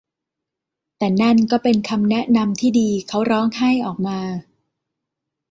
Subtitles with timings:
[0.97, 4.19] แต่นั่นก็เป็นคำแนะนำที่ดี เขาร้องไห้ออกมา